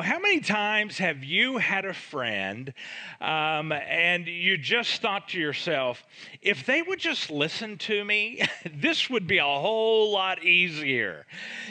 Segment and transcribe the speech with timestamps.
[0.00, 2.72] how many times have you had a friend
[3.20, 6.04] um, and you just thought to yourself,
[6.42, 8.42] if they would just listen to me,
[8.74, 11.26] this would be a whole lot easier.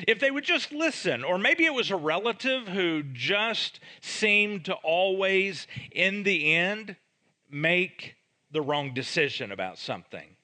[0.07, 4.73] If they would just listen, or maybe it was a relative who just seemed to
[4.75, 6.95] always, in the end,
[7.49, 8.15] make
[8.51, 10.35] the wrong decision about something.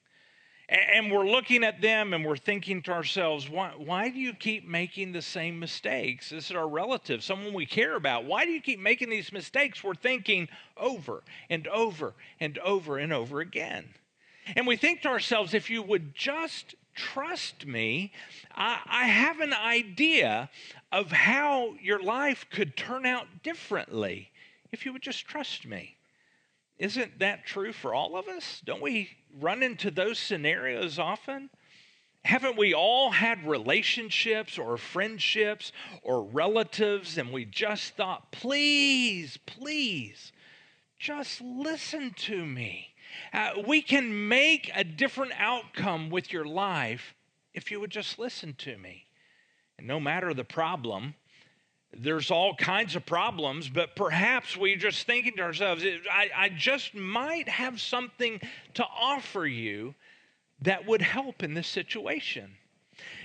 [0.67, 4.67] And we're looking at them and we're thinking to ourselves, why, why do you keep
[4.67, 6.29] making the same mistakes?
[6.31, 8.25] This is our relative, someone we care about.
[8.25, 9.83] Why do you keep making these mistakes?
[9.83, 13.85] We're thinking over and over and over and over again.
[14.55, 18.11] And we think to ourselves, if you would just trust me,
[18.55, 20.49] I, I have an idea
[20.91, 24.31] of how your life could turn out differently
[24.71, 25.94] if you would just trust me.
[26.77, 28.61] Isn't that true for all of us?
[28.65, 31.49] Don't we run into those scenarios often?
[32.23, 40.31] Haven't we all had relationships or friendships or relatives and we just thought, please, please,
[40.97, 42.95] just listen to me?
[43.31, 47.13] Uh, we can make a different outcome with your life
[47.53, 49.05] if you would just listen to me.
[49.77, 51.15] And no matter the problem,
[51.97, 56.93] there's all kinds of problems, but perhaps we're just thinking to ourselves, I, I, just
[56.93, 58.41] might have something
[58.75, 59.95] to offer you
[60.61, 62.51] that would help in this situation.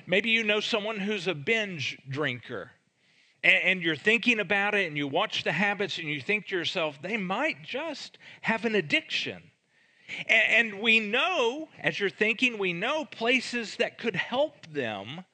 [0.07, 2.71] Maybe you know someone who's a binge drinker,
[3.43, 7.01] and, you're thinking about it, and you watch the habits, and you think to yourself,
[7.01, 9.43] they might just have an addiction.
[10.29, 15.25] And we know, as you're thinking, we know places that could help them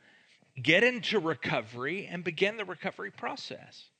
[0.62, 3.90] get into recovery and begin the recovery process.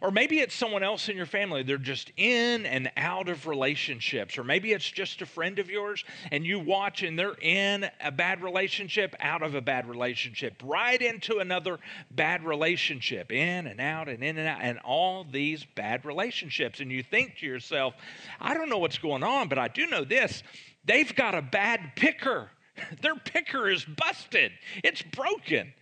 [0.00, 1.62] Or maybe it's someone else in your family.
[1.62, 4.38] They're just in and out of relationships.
[4.38, 8.10] Or maybe it's just a friend of yours and you watch and they're in a
[8.10, 11.78] bad relationship, out of a bad relationship, right into another
[12.10, 16.80] bad relationship, in and out and in and out, and all these bad relationships.
[16.80, 17.94] And you think to yourself,
[18.40, 20.42] I don't know what's going on, but I do know this
[20.84, 22.50] they've got a bad picker.
[23.02, 25.72] Their picker is busted, it's broken.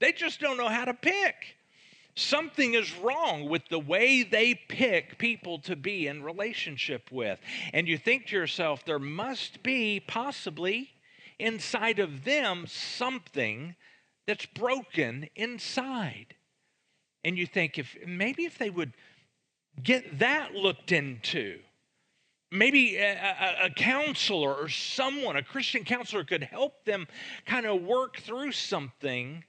[0.00, 1.56] They just don't know how to pick.
[2.14, 7.38] Something is wrong with the way they pick people to be in relationship with.
[7.72, 10.90] And you think to yourself, there must be possibly
[11.38, 13.76] inside of them something
[14.26, 16.34] that's broken inside.
[17.24, 18.94] And you think if maybe if they would
[19.82, 21.60] get that looked into,
[22.50, 27.06] maybe a, a, counselor or someone, a Christian counselor, could help them
[27.46, 29.44] kind of work through something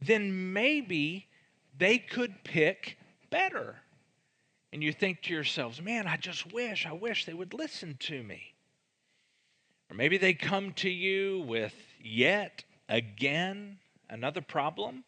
[0.00, 1.26] then maybe
[1.76, 2.98] they could pick
[3.30, 3.76] better.
[4.72, 8.22] And you think to yourselves, man, I just wish, I wish they would listen to
[8.22, 8.54] me.
[9.90, 13.78] Or maybe they come to you with yet again
[14.10, 15.04] another problem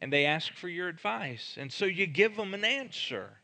[0.00, 1.56] and they ask for your advice.
[1.58, 3.38] And so you give them an answer.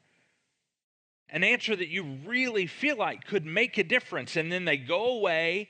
[1.31, 4.37] An answer that you really feel like could make a difference.
[4.37, 5.69] And then they go away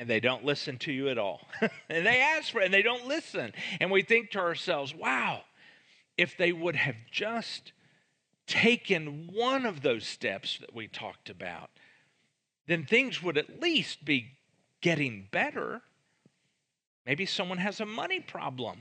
[0.00, 1.46] and they don't listen to you at all.
[1.90, 3.52] and they ask for it and they don't listen.
[3.80, 5.42] And we think to ourselves, wow,
[6.16, 7.72] if they would have just
[8.46, 11.68] taken one of those steps that we talked about,
[12.66, 14.38] then things would at least be
[14.80, 15.82] getting better.
[17.04, 18.78] Maybe someone has a money problem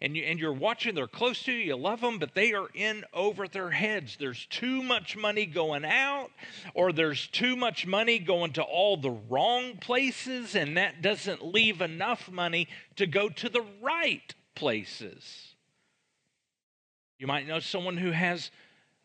[0.00, 2.68] and, you, and you're watching, they're close to you, you love them, but they are
[2.74, 4.16] in over their heads.
[4.18, 6.30] There's too much money going out,
[6.74, 11.80] or there's too much money going to all the wrong places, and that doesn't leave
[11.80, 15.54] enough money to go to the right places.
[17.18, 18.50] You might know someone who has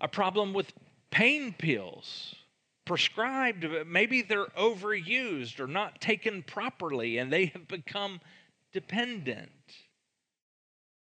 [0.02, 0.74] a problem with
[1.10, 2.36] pain pills
[2.84, 8.20] prescribed, maybe they're overused or not taken properly, and they have become
[8.74, 9.52] dependent.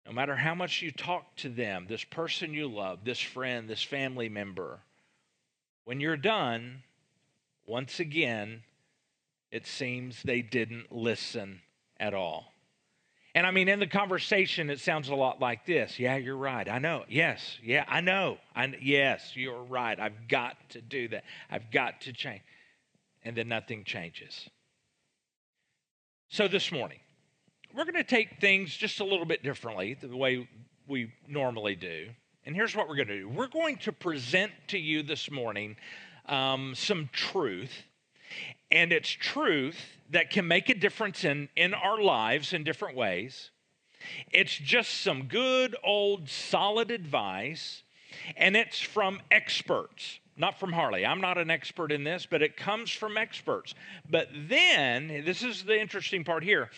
[0.06, 3.82] No matter how much you talk to them, this person you love, this friend, this
[3.82, 4.80] family member,
[5.84, 6.84] when you're done,
[7.66, 8.62] once again,
[9.52, 11.62] it seems they didn't listen
[12.00, 12.52] at all.
[13.34, 16.00] And I mean, in the conversation, it sounds a lot like this.
[16.00, 16.70] Yeah, you're right.
[16.70, 17.04] I know.
[17.10, 17.58] Yes.
[17.62, 18.38] Yeah, I know.
[18.56, 20.00] I, yes, you're right.
[20.00, 21.26] I've got to do that.
[21.52, 22.42] I've got to change.
[23.24, 24.50] And then nothing changes.
[26.30, 27.00] So this morning,
[27.76, 30.48] we're going to take things just a little bit differently, the way
[30.88, 32.08] we normally do.
[32.46, 35.76] And here's what we're going to do we're going to present to you this morning
[36.28, 37.84] um, some truth.
[38.72, 39.80] And it's truth
[40.10, 43.52] that can make a difference in, in our lives in different ways.
[44.32, 47.84] It's just some good, old, solid advice.
[48.36, 51.06] And it's from experts, not from Harley.
[51.06, 53.76] I'm not an expert in this, but it comes from experts.
[54.10, 56.70] But then, this is the interesting part here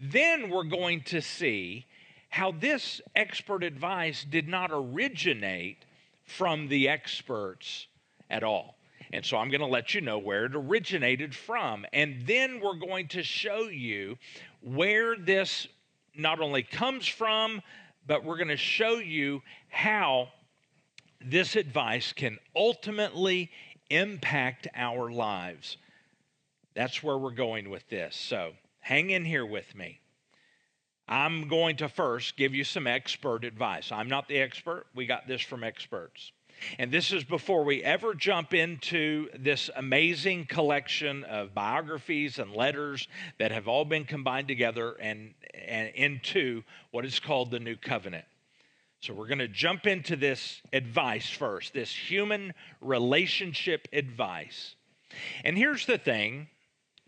[0.00, 1.86] then we're going to see
[2.30, 5.84] how this expert advice did not originate
[6.24, 7.86] from the experts
[8.28, 8.76] at all.
[9.12, 11.86] And so I'm going to let you know where it originated from.
[11.92, 14.16] And then we're going to show you
[14.60, 15.68] where this
[16.16, 17.62] not only comes from,
[18.06, 20.28] but we're going to show you how
[21.24, 23.50] this advice can ultimately
[23.90, 25.76] impact our lives.
[26.74, 28.16] That's where we're going with this.
[28.16, 28.52] So
[28.84, 29.98] hang in here with me.
[31.08, 33.90] I'm going to first give you some expert advice.
[33.90, 36.32] I'm not the expert, we got this from experts.
[36.78, 43.08] And this is before we ever jump into this amazing collection of biographies and letters
[43.38, 48.26] that have all been combined together and, and into what is called the New Covenant.
[49.00, 52.52] So we're going to jump into this advice first, this human
[52.82, 54.76] relationship advice.
[55.42, 56.48] And here's the thing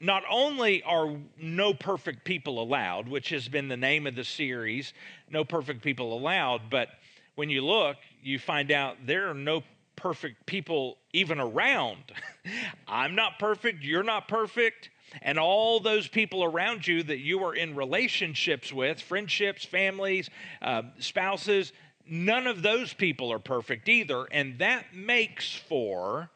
[0.00, 4.92] not only are no perfect people allowed, which has been the name of the series,
[5.30, 6.88] No Perfect People Allowed, but
[7.34, 9.62] when you look, you find out there are no
[9.94, 12.12] perfect people even around.
[12.88, 14.90] I'm not perfect, you're not perfect,
[15.22, 20.28] and all those people around you that you are in relationships with, friendships, families,
[20.60, 21.72] uh, spouses,
[22.06, 24.26] none of those people are perfect either.
[24.30, 26.30] And that makes for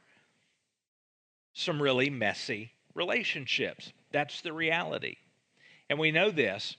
[1.53, 3.92] some really messy relationships.
[4.12, 5.16] That's the reality.
[5.88, 6.76] And we know this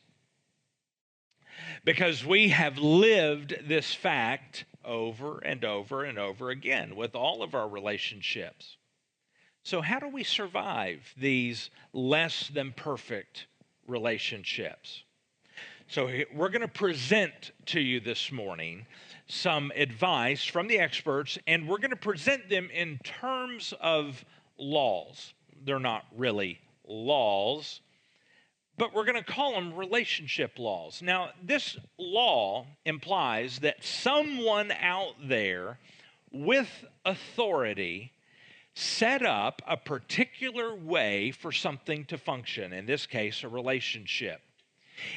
[1.84, 7.54] because we have lived this fact over and over and over again with all of
[7.54, 8.78] our relationships.
[9.64, 13.46] So, how do we survive these less than perfect
[13.88, 15.04] relationships?
[15.88, 18.88] So, we're going to present to you this morning
[19.28, 24.26] some advice from the experts, and we're going to present them in terms of
[24.58, 25.34] laws.
[25.64, 27.82] They're not really laws,
[28.78, 31.02] but we're going to call them relationship laws.
[31.02, 35.78] Now, this law implies that someone out there
[36.32, 38.14] with authority
[38.74, 44.42] set up a particular way for something to function, in this case, a relationship.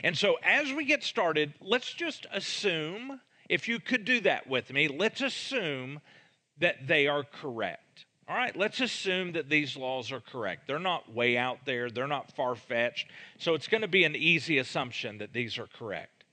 [0.02, 4.72] And so, as we get started, let's just assume, if you could do that with
[4.72, 6.00] me, let's assume
[6.58, 7.83] that they are correct.
[8.26, 10.66] All right, let's assume that these laws are correct.
[10.66, 13.10] They're not way out there, they're not far fetched.
[13.38, 16.24] So it's going to be an easy assumption that these are correct.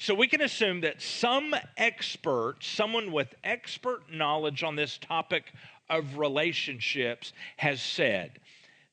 [0.00, 5.52] So we can assume that some expert, someone with expert knowledge on this topic
[5.88, 8.40] of relationships, has said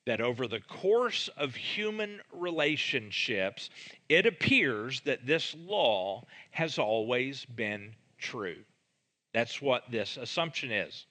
[0.06, 3.72] that over the course of human relationships,
[4.08, 8.58] it appears that this law has always been true.
[9.34, 11.08] That's what this assumption is.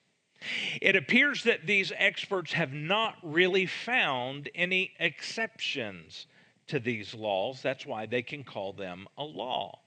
[0.81, 6.27] It appears that these experts have not really found any exceptions
[6.67, 7.61] to these laws.
[7.61, 9.79] That's why they can call them a law.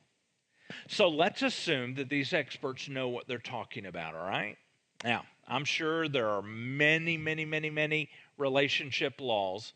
[0.88, 4.56] So let's assume that these experts know what they're talking about, all right?
[5.04, 9.72] Now, I'm sure there are many, many, many, many relationship laws,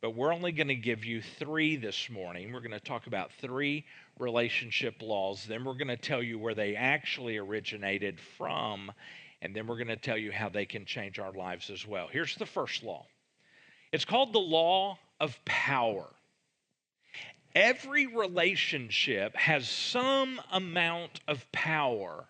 [0.00, 2.52] but we're only going to give you three this morning.
[2.52, 3.84] We're going to talk about three
[4.18, 5.46] relationship laws.
[5.48, 8.92] Then we're going to tell you where they actually originated from
[9.42, 12.08] and then we're going to tell you how they can change our lives as well.
[12.10, 13.06] Here's the first law
[13.92, 16.06] it's called the law of power.
[17.54, 22.26] Every relationship has some amount of power.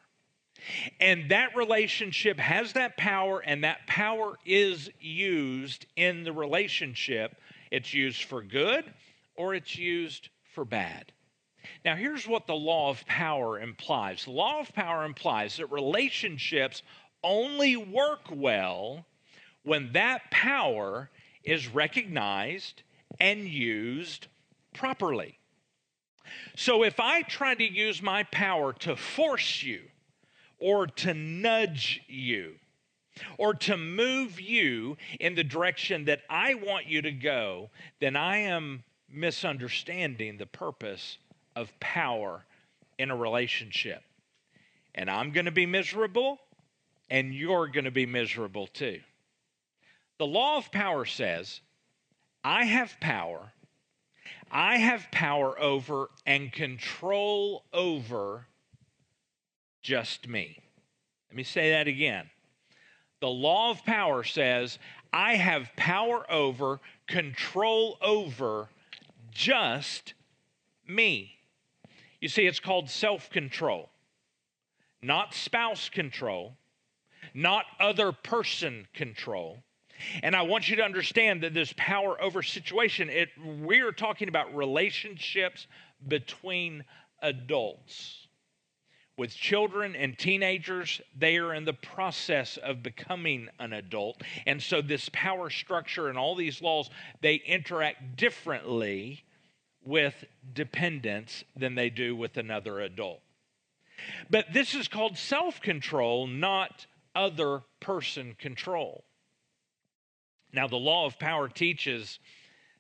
[1.01, 7.37] And that relationship has that power, and that power is used in the relationship.
[7.71, 8.85] It's used for good
[9.37, 11.13] or it's used for bad.
[11.85, 16.83] Now, here's what the law of power implies the law of power implies that relationships
[17.23, 19.07] only work well
[19.63, 21.11] when that power
[21.45, 22.83] is recognized
[23.21, 24.27] and used
[24.75, 25.39] properly.
[26.57, 29.83] So, if I try to use my power to force you,
[30.59, 32.55] or to nudge you,
[33.37, 37.71] or to move you in the direction that I want you to go,
[38.01, 41.19] then I am misunderstanding the purpose
[41.59, 42.45] of power
[42.99, 44.03] in a relationship.
[44.95, 46.39] And I'm going to be miserable,
[47.11, 49.01] and you're going to be miserable too.
[50.19, 51.61] The law of power says,
[52.43, 53.53] I have power.
[54.51, 58.47] I have power over and control over
[59.83, 60.59] just me.
[61.29, 62.31] Let me say that again.
[63.21, 64.79] The law of power says,
[65.13, 68.69] I have power over, control over
[69.31, 70.15] just
[70.87, 71.38] me.
[72.21, 73.91] You see, it's called self control,
[75.03, 76.57] not spouse control,
[77.35, 79.63] not other person control.
[80.23, 84.55] And I want you to understand that this power over situation, it, we're talking about
[84.55, 85.67] relationships
[86.07, 86.85] between
[87.21, 88.27] adults.
[89.17, 94.23] With children and teenagers, they are in the process of becoming an adult.
[94.47, 96.89] And so, this power structure and all these laws,
[97.21, 99.25] they interact differently
[99.85, 103.21] with dependents than they do with another adult.
[104.31, 109.05] But this is called self control, not other person control.
[110.53, 112.19] Now, the law of power teaches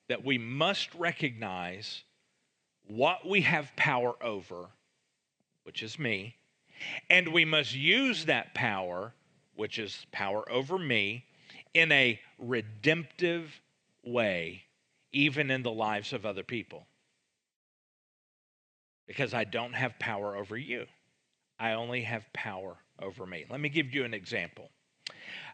[0.08, 2.04] that we must recognize
[2.86, 4.68] what we have power over
[5.68, 6.34] which is me,
[7.10, 9.12] and we must use that power,
[9.54, 11.26] which is power over me,
[11.74, 13.60] in a redemptive
[14.02, 14.62] way,
[15.12, 16.86] even in the lives of other people.
[19.06, 20.86] Because I don't have power over you,
[21.58, 23.46] I only have power over me.
[23.48, 24.70] Let me give you an example.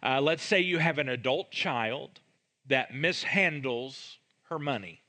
[0.03, 2.21] Uh, let's say you have an adult child
[2.67, 4.17] that mishandles
[4.49, 5.01] her money.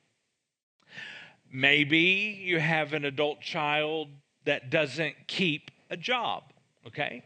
[1.51, 4.09] Maybe you have an adult child
[4.45, 6.43] that doesn't keep a job,
[6.87, 7.23] okay?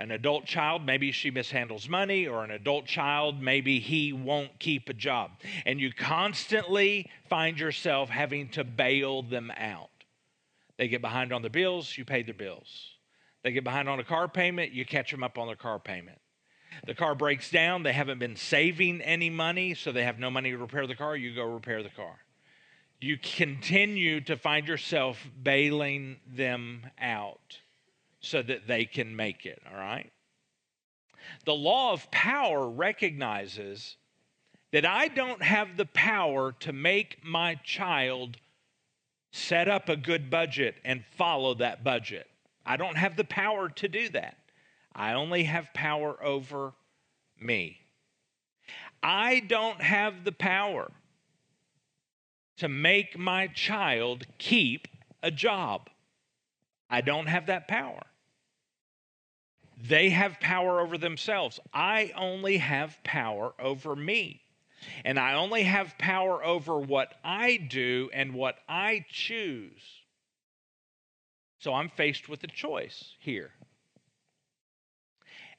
[0.00, 4.88] An adult child, maybe she mishandles money, or an adult child, maybe he won't keep
[4.88, 5.32] a job.
[5.66, 9.90] And you constantly find yourself having to bail them out.
[10.78, 12.94] They get behind on the bills, you pay their bills.
[13.44, 16.18] They get behind on a car payment, you catch them up on their car payment.
[16.86, 20.50] The car breaks down, they haven't been saving any money, so they have no money
[20.50, 22.16] to repair the car, you go repair the car
[23.02, 27.58] you continue to find yourself bailing them out
[28.20, 30.10] so that they can make it, all right?
[31.44, 33.96] The law of power recognizes
[34.72, 38.36] that I don't have the power to make my child
[39.32, 42.26] set up a good budget and follow that budget.
[42.64, 44.36] I don't have the power to do that.
[44.94, 46.72] I only have power over
[47.40, 47.78] me.
[49.02, 50.90] I don't have the power
[52.58, 54.86] to make my child keep
[55.22, 55.88] a job.
[56.90, 58.02] I don't have that power.
[59.82, 61.58] They have power over themselves.
[61.72, 64.42] I only have power over me.
[65.04, 69.82] And I only have power over what I do and what I choose.
[71.58, 73.50] So I'm faced with a choice here.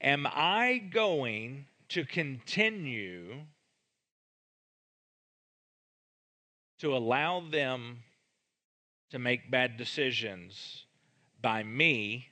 [0.01, 3.41] Am I going to continue
[6.79, 7.99] to allow them
[9.11, 10.85] to make bad decisions
[11.39, 12.30] by me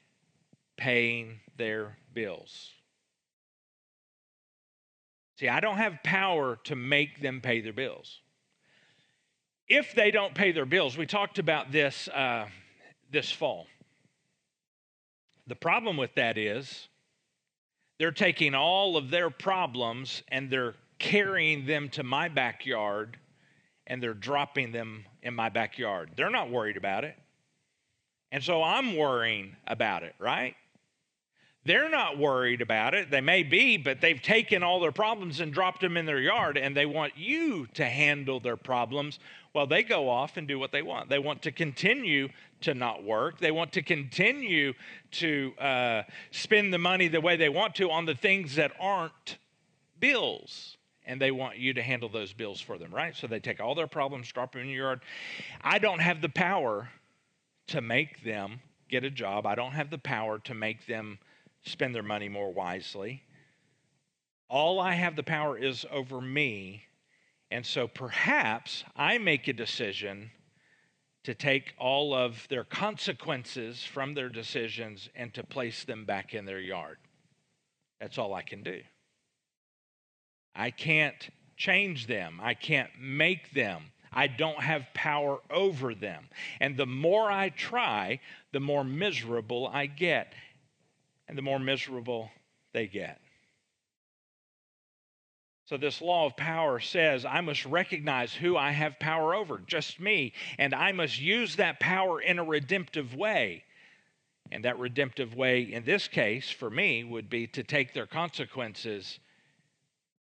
[0.79, 2.71] paying their bills.
[5.37, 8.21] See, I don't have power to make them pay their bills.
[9.67, 12.47] If they don't pay their bills, we talked about this uh,
[13.11, 13.67] this fall.
[15.47, 16.87] The problem with that is
[17.99, 23.17] they're taking all of their problems and they're carrying them to my backyard
[23.87, 26.11] and they're dropping them in my backyard.
[26.15, 27.15] They're not worried about it.
[28.31, 30.55] And so I'm worrying about it, right?
[31.65, 33.11] They're not worried about it.
[33.11, 36.57] They may be, but they've taken all their problems and dropped them in their yard,
[36.57, 39.19] and they want you to handle their problems
[39.51, 41.09] while they go off and do what they want.
[41.09, 42.29] They want to continue
[42.61, 43.39] to not work.
[43.39, 44.73] They want to continue
[45.11, 49.37] to uh, spend the money the way they want to on the things that aren't
[49.99, 53.15] bills and they want you to handle those bills for them, right?
[53.15, 55.01] So they take all their problems, drop them in your yard.
[55.61, 56.89] I don't have the power
[57.67, 59.47] to make them get a job.
[59.47, 61.17] I don't have the power to make them
[61.63, 63.23] spend their money more wisely.
[64.49, 66.83] All I have the power is over me.
[67.51, 70.31] And so perhaps I make a decision
[71.23, 76.45] to take all of their consequences from their decisions and to place them back in
[76.45, 76.97] their yard.
[77.99, 78.81] That's all I can do.
[80.55, 83.91] I can't change them, I can't make them.
[84.11, 86.29] I don't have power over them.
[86.59, 88.19] And the more I try,
[88.51, 90.33] the more miserable I get.
[91.29, 92.29] And the more miserable
[92.73, 93.21] they get.
[95.67, 99.99] So, this law of power says I must recognize who I have power over, just
[99.99, 103.63] me, and I must use that power in a redemptive way.
[104.51, 109.19] And that redemptive way, in this case, for me, would be to take their consequences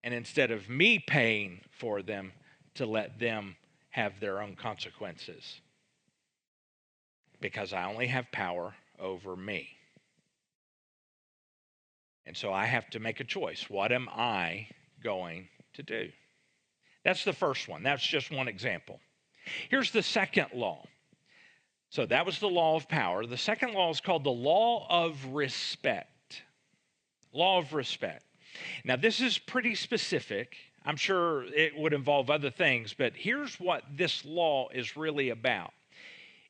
[0.03, 2.33] and instead of me paying for them,
[2.75, 3.55] to let them
[3.91, 5.61] have their own consequences.
[7.39, 9.69] Because I only have power over me.
[12.25, 13.69] And so I have to make a choice.
[13.69, 14.67] What am I
[15.03, 16.09] going to do?
[17.03, 17.83] That's the first one.
[17.83, 18.99] That's just one example.
[19.69, 20.85] Here's the second law.
[21.89, 23.25] So that was the law of power.
[23.25, 26.41] The second law is called the law of respect.
[27.33, 28.23] Law of respect.
[28.83, 30.55] Now, this is pretty specific.
[30.85, 35.71] I'm sure it would involve other things, but here's what this law is really about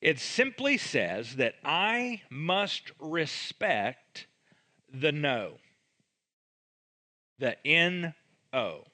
[0.01, 4.27] It simply says that I must respect
[4.94, 5.53] the no,
[7.40, 8.13] the N
[8.52, 8.86] O.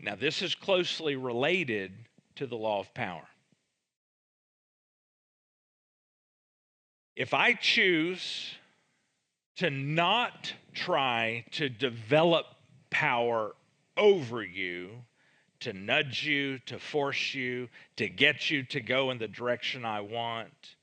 [0.00, 1.92] Now, this is closely related
[2.36, 3.26] to the law of power.
[7.16, 8.54] If I choose
[9.56, 12.46] to not try to develop
[12.90, 13.54] power
[13.96, 14.90] over you,
[15.60, 20.00] to nudge you, to force you, to get you to go in the direction I
[20.00, 20.76] want,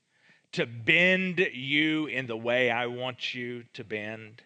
[0.52, 4.42] to bend you in the way I want you to bend,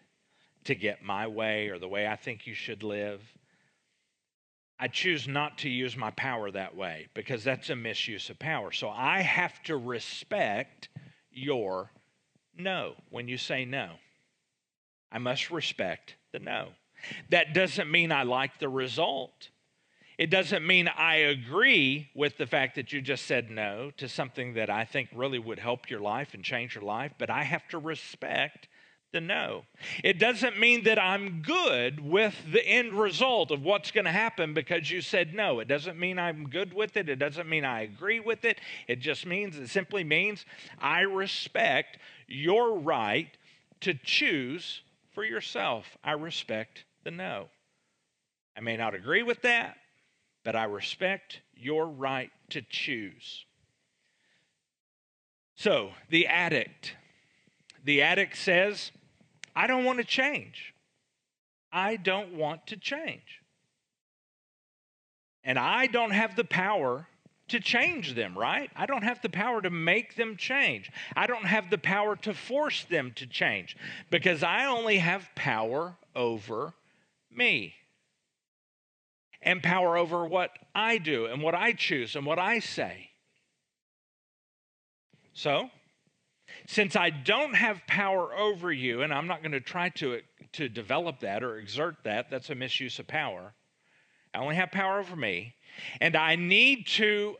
[0.65, 3.21] to get my way or the way I think you should live.
[4.79, 8.71] I choose not to use my power that way because that's a misuse of power.
[8.71, 10.89] So I have to respect
[11.31, 11.91] your
[12.57, 13.91] no when you say no.
[15.11, 16.69] I must respect the no.
[17.29, 19.49] That doesn't mean I like the result.
[20.17, 24.53] It doesn't mean I agree with the fact that you just said no to something
[24.55, 27.67] that I think really would help your life and change your life, but I have
[27.69, 28.67] to respect
[29.13, 29.63] the no.
[30.03, 34.53] It doesn't mean that I'm good with the end result of what's going to happen
[34.53, 35.59] because you said no.
[35.59, 37.07] It doesn't mean I'm good with it.
[37.07, 38.59] It doesn't mean I agree with it.
[38.87, 40.45] It just means, it simply means
[40.79, 43.29] I respect your right
[43.81, 44.81] to choose
[45.13, 45.85] for yourself.
[46.03, 47.47] I respect the no.
[48.57, 49.77] I may not agree with that,
[50.43, 53.45] but I respect your right to choose.
[55.55, 56.95] So, the addict.
[57.83, 58.91] The addict says,
[59.55, 60.73] I don't want to change.
[61.71, 63.41] I don't want to change.
[65.43, 67.07] And I don't have the power
[67.49, 68.69] to change them, right?
[68.75, 70.91] I don't have the power to make them change.
[71.15, 73.75] I don't have the power to force them to change
[74.09, 76.73] because I only have power over
[77.29, 77.73] me
[79.41, 83.09] and power over what I do and what I choose and what I say.
[85.33, 85.69] So,
[86.67, 90.21] since I don't have power over you, and I'm not going to try to,
[90.53, 93.53] to develop that or exert that, that's a misuse of power.
[94.33, 95.55] I only have power over me.
[95.99, 97.35] And I need to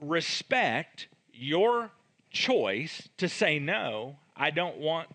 [0.00, 1.90] respect your
[2.30, 5.08] choice to say, no, I don't want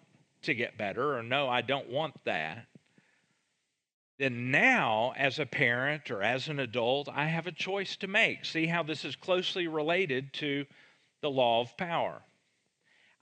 [0.43, 2.67] to get better, or no, I don't want that.
[4.17, 8.45] Then now, as a parent or as an adult, I have a choice to make.
[8.45, 10.65] See how this is closely related to
[11.21, 12.21] the law of power.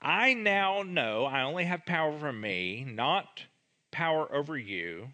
[0.04, 3.42] I now know I only have power over me, not
[3.90, 5.08] power over you.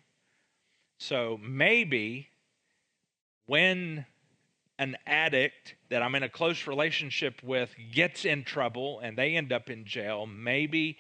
[0.99, 2.29] So maybe
[3.47, 4.05] when
[4.81, 9.53] an addict that I'm in a close relationship with gets in trouble and they end
[9.53, 10.99] up in jail, maybe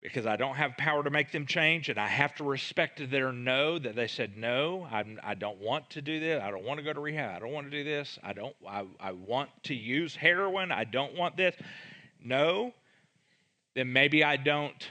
[0.00, 3.32] because I don't have power to make them change and I have to respect their
[3.32, 6.40] no that they said no I'm, I do not want to do this.
[6.40, 7.36] I don't want to go to rehab.
[7.36, 8.18] I don't want to do this.
[8.22, 10.70] I don't I, I want to use heroin.
[10.70, 11.56] I don't want this
[12.24, 12.72] no,
[13.74, 14.90] then maybe I don't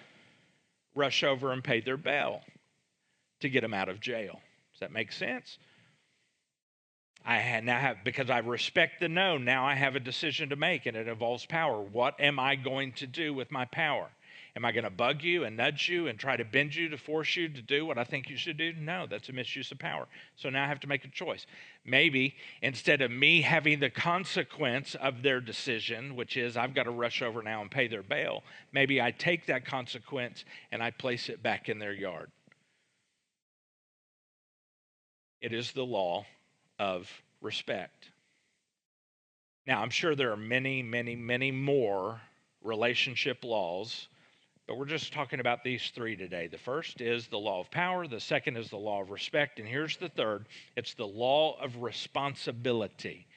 [0.96, 2.42] rush over and pay their bail
[3.42, 4.40] to get them out of jail.
[4.74, 5.58] Does that make sense?
[7.26, 10.86] I now have, because I respect the no, now I have a decision to make
[10.88, 11.80] and it involves power.
[11.80, 14.10] What am I going to do with my power?
[14.56, 16.98] Am I going to bug you and nudge you and try to bend you to
[16.98, 18.74] force you to do what I think you should do?
[18.74, 20.08] No, that's a misuse of power.
[20.36, 21.46] So now I have to make a choice.
[21.84, 26.92] Maybe instead of me having the consequence of their decision, which is I've got to
[26.92, 31.28] rush over now and pay their bail, maybe I take that consequence and I place
[31.28, 32.32] it back in their yard.
[35.42, 36.26] It is the law
[36.78, 37.10] of
[37.42, 38.10] respect.
[39.66, 42.22] Now, I'm sure there are many, many, many more
[42.62, 44.08] relationship laws
[44.68, 46.48] but we're just talking about these three today.
[46.48, 49.68] The first is the law of power, the second is the law of respect, and
[49.68, 50.46] here's the third
[50.76, 53.28] it's the law of responsibility.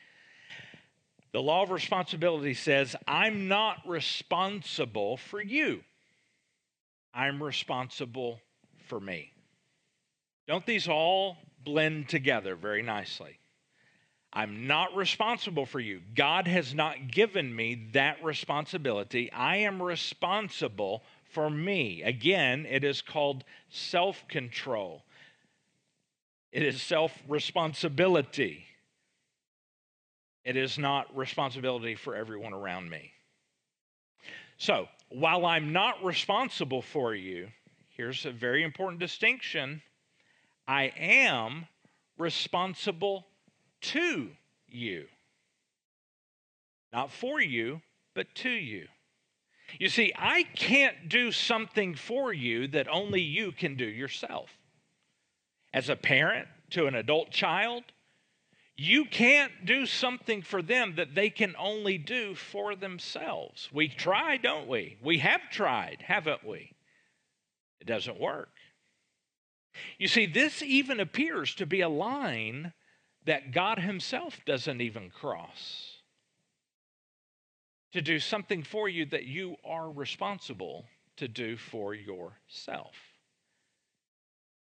[1.32, 5.82] The law of responsibility says, I'm not responsible for you,
[7.12, 8.40] I'm responsible
[8.86, 9.32] for me.
[10.46, 13.38] Don't these all blend together very nicely?
[14.34, 16.00] I'm not responsible for you.
[16.14, 19.30] God has not given me that responsibility.
[19.30, 21.04] I am responsible
[21.34, 22.02] for me.
[22.02, 25.04] Again, it is called self control,
[26.52, 28.66] it is self responsibility.
[30.44, 33.12] It is not responsibility for everyone around me.
[34.58, 37.48] So, while I'm not responsible for you,
[37.88, 39.80] here's a very important distinction
[40.68, 41.66] I am
[42.18, 43.26] responsible
[43.80, 44.30] to
[44.68, 45.06] you.
[46.92, 47.80] Not for you,
[48.14, 48.86] but to you.
[49.78, 54.50] You see, I can't do something for you that only you can do yourself.
[55.72, 57.84] As a parent to an adult child,
[58.76, 63.68] you can't do something for them that they can only do for themselves.
[63.72, 64.98] We try, don't we?
[65.02, 66.74] We have tried, haven't we?
[67.80, 68.50] It doesn't work.
[69.98, 72.72] You see, this even appears to be a line
[73.26, 75.93] that God Himself doesn't even cross.
[77.94, 80.84] To do something for you that you are responsible
[81.16, 82.96] to do for yourself.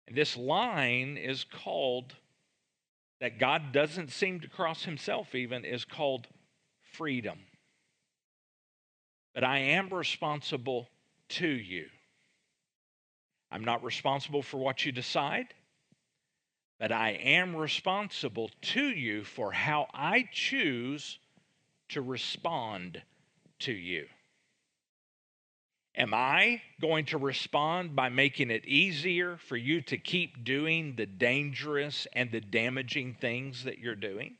[0.06, 2.12] And this line is called
[3.22, 6.26] that God doesn't seem to cross himself, even, is called
[6.92, 7.38] freedom.
[9.34, 10.90] But I am responsible
[11.30, 11.86] to you.
[13.50, 15.46] I'm not responsible for what you decide,
[16.78, 21.18] but I am responsible to you for how I choose
[21.88, 23.00] to respond
[23.60, 24.06] to you.
[25.96, 31.06] Am I going to respond by making it easier for you to keep doing the
[31.06, 34.34] dangerous and the damaging things that you're doing?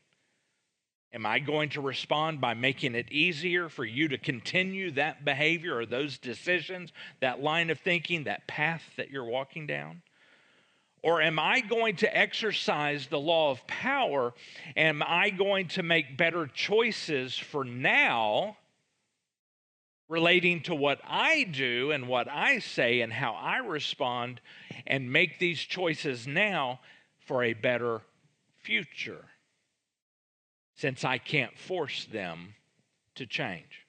[1.13, 5.77] Am I going to respond by making it easier for you to continue that behavior
[5.77, 10.01] or those decisions, that line of thinking, that path that you're walking down?
[11.03, 14.33] Or am I going to exercise the law of power?
[14.75, 18.57] Am I going to make better choices for now
[20.07, 24.39] relating to what I do and what I say and how I respond
[24.85, 26.79] and make these choices now
[27.25, 28.01] for a better
[28.61, 29.25] future
[30.75, 32.53] since I can't force them
[33.15, 33.85] to change.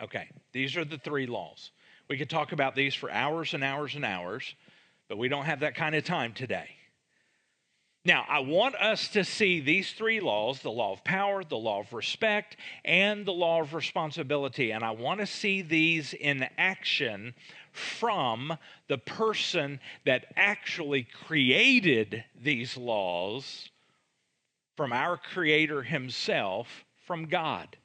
[0.00, 1.70] Okay, these are the three laws.
[2.08, 4.54] We could talk about these for hours and hours and hours,
[5.08, 6.68] but we don't have that kind of time today.
[8.04, 11.80] Now, I want us to see these three laws the law of power, the law
[11.80, 14.70] of respect, and the law of responsibility.
[14.70, 17.34] And I want to see these in action
[17.72, 18.56] from
[18.88, 23.68] the person that actually created these laws,
[24.76, 27.76] from our Creator Himself, from God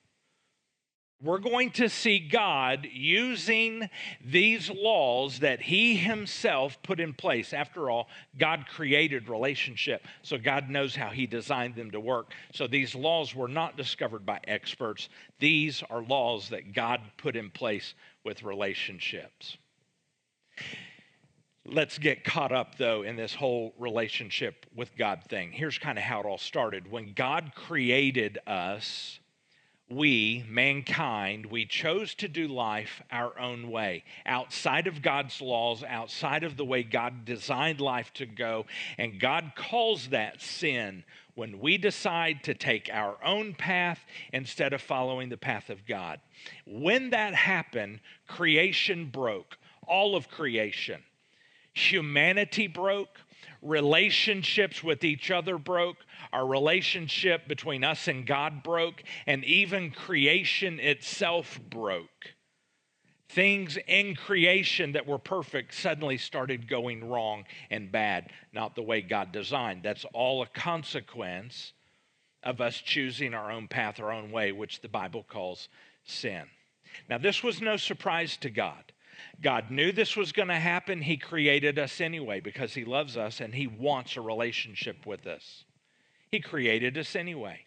[1.21, 3.89] we're going to see God using
[4.23, 7.53] these laws that He Himself put in place.
[7.53, 12.31] After all, God created relationship, so God knows how He designed them to work.
[12.53, 17.49] So these laws were not discovered by experts, these are laws that God put in
[17.49, 19.57] place with relationships.
[21.67, 25.51] Let's get caught up, though, in this whole relationship with God thing.
[25.51, 26.91] Here's kind of how it all started.
[26.91, 29.19] When God created us,
[29.89, 36.43] we, mankind, we chose to do life our own way, outside of God's laws, outside
[36.43, 38.65] of the way God designed life to go.
[38.97, 41.03] And God calls that sin
[41.35, 43.99] when we decide to take our own path
[44.33, 46.19] instead of following the path of God.
[46.65, 51.03] When that happened, creation broke, all of creation.
[51.73, 53.19] Humanity broke,
[53.65, 55.97] relationships with each other broke,
[56.31, 62.35] our relationship between us and God broke, and even creation itself broke.
[63.29, 69.01] Things in creation that were perfect suddenly started going wrong and bad, not the way
[69.01, 69.83] God designed.
[69.83, 71.73] That's all a consequence
[72.43, 75.67] of us choosing our own path, our own way, which the Bible calls
[76.05, 76.43] sin.
[77.09, 78.93] Now, this was no surprise to God.
[79.41, 81.01] God knew this was going to happen.
[81.01, 85.65] He created us anyway because He loves us and He wants a relationship with us.
[86.31, 87.61] He created us anyway.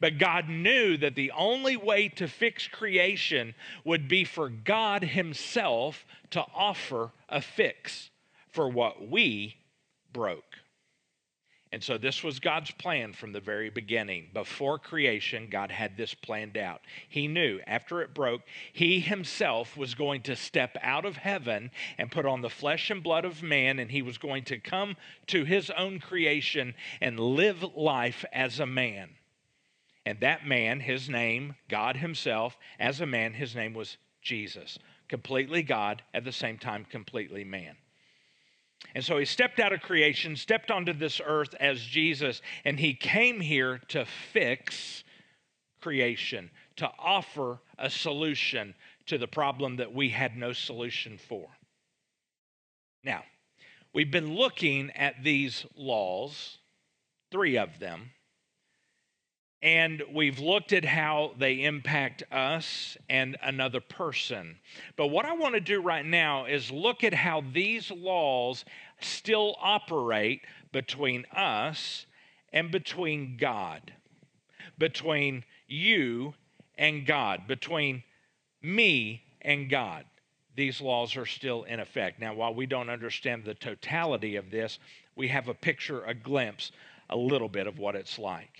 [0.00, 6.04] But God knew that the only way to fix creation would be for God Himself
[6.30, 8.10] to offer a fix
[8.50, 9.56] for what we
[10.12, 10.56] broke.
[11.72, 14.30] And so this was God's plan from the very beginning.
[14.34, 16.80] Before creation, God had this planned out.
[17.08, 22.10] He knew after it broke, He Himself was going to step out of heaven and
[22.10, 24.96] put on the flesh and blood of man, and He was going to come
[25.28, 29.10] to His own creation and live life as a man.
[30.06, 34.78] And that man, his name, God Himself, as a man, his name was Jesus.
[35.08, 37.76] Completely God, at the same time, completely man.
[38.94, 42.94] And so he stepped out of creation, stepped onto this earth as Jesus, and he
[42.94, 45.04] came here to fix
[45.80, 48.74] creation, to offer a solution
[49.06, 51.48] to the problem that we had no solution for.
[53.02, 53.22] Now,
[53.94, 56.58] we've been looking at these laws,
[57.30, 58.10] three of them,
[59.62, 64.56] and we've looked at how they impact us and another person.
[64.96, 68.64] But what I want to do right now is look at how these laws
[69.00, 70.40] still operate
[70.72, 72.06] between us
[72.52, 73.92] and between God,
[74.78, 76.34] between you
[76.78, 78.02] and God, between
[78.62, 80.04] me and God.
[80.56, 82.18] These laws are still in effect.
[82.18, 84.78] Now, while we don't understand the totality of this,
[85.16, 86.72] we have a picture, a glimpse
[87.10, 88.59] a little bit of what it's like.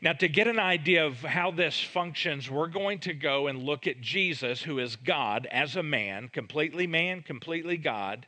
[0.00, 3.86] Now, to get an idea of how this functions, we're going to go and look
[3.86, 8.26] at Jesus, who is God, as a man, completely man, completely God.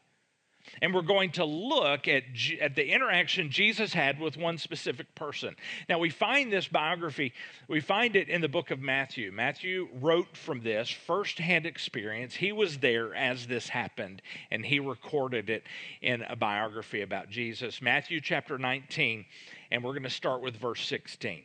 [0.82, 2.22] And we're going to look at,
[2.60, 5.56] at the interaction Jesus had with one specific person.
[5.88, 7.32] Now, we find this biography,
[7.68, 9.32] we find it in the book of Matthew.
[9.32, 12.34] Matthew wrote from this firsthand experience.
[12.34, 15.64] He was there as this happened, and he recorded it
[16.00, 17.82] in a biography about Jesus.
[17.82, 19.24] Matthew chapter 19
[19.70, 21.42] and we're going to start with verse 16.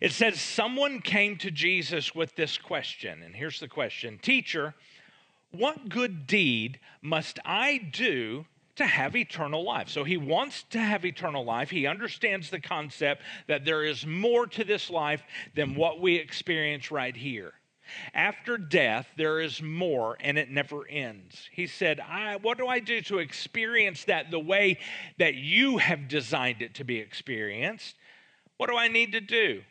[0.00, 4.74] It says, Someone came to Jesus with this question, and here's the question Teacher,
[5.52, 9.88] what good deed must I do to have eternal life.
[9.88, 11.70] So he wants to have eternal life.
[11.70, 15.22] He understands the concept that there is more to this life
[15.54, 17.54] than what we experience right here.
[18.14, 21.48] After death, there is more and it never ends.
[21.52, 24.78] He said, I, What do I do to experience that the way
[25.18, 27.94] that you have designed it to be experienced?
[28.56, 29.62] What do I need to do?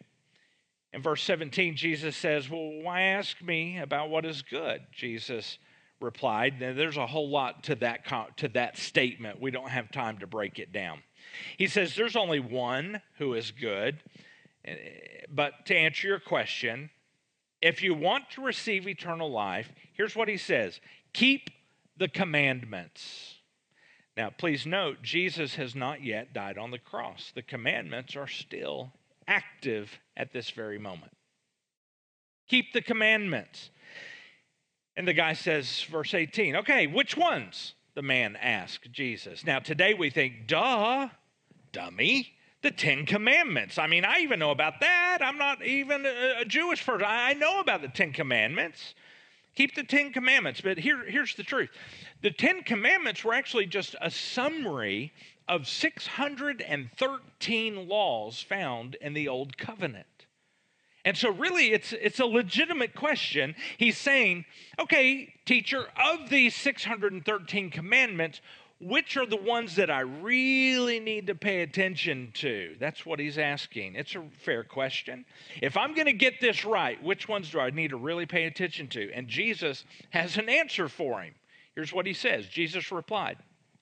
[0.96, 4.80] In verse 17, Jesus says, Well, why ask me about what is good?
[4.94, 5.60] Jesus
[6.00, 6.56] replied.
[6.58, 8.06] There's a whole lot to that,
[8.38, 9.42] to that statement.
[9.42, 11.00] We don't have time to break it down.
[11.58, 14.02] He says, There's only one who is good.
[14.64, 14.76] Eh,
[15.30, 16.90] but to answer your question,
[17.62, 20.80] if you want to receive eternal life, here's what he says
[21.12, 21.50] keep
[21.98, 23.34] the commandments.
[24.16, 27.34] Now, please note, Jesus has not yet died on the cross.
[27.36, 28.94] The commandments are still
[29.28, 31.12] active at this very moment.
[32.48, 33.70] Keep the commandments.
[34.96, 37.74] And the guy says, verse 18, okay, which ones?
[37.96, 39.46] The man asked Jesus.
[39.46, 41.10] Now, today we think, duh,
[41.72, 42.36] dummy
[42.66, 43.78] the Ten Commandments.
[43.78, 45.20] I mean, I even know about that.
[45.22, 47.06] I'm not even a, Jewish person.
[47.08, 48.96] I know about the Ten Commandments.
[49.56, 50.62] Keep the Ten Commandments.
[50.62, 51.70] But here, here's the truth
[52.24, 55.14] the Ten Commandments were actually just a summary
[55.48, 60.08] of 613 laws found in the Old Covenant.
[61.06, 63.56] And so, really, it's, it's a legitimate question.
[63.78, 64.46] He's saying,
[64.80, 68.42] okay, teacher, of these 613 commandments,
[68.82, 72.76] which are the ones that I really need to pay attention to?
[72.80, 73.96] That's what he's asking.
[73.96, 75.26] It's a fair question.
[75.62, 78.46] If I'm going to get this right, which ones do I need to really pay
[78.46, 79.12] attention to?
[79.14, 81.36] And Jesus has an answer for him.
[81.76, 83.38] Here's what he says Jesus replied,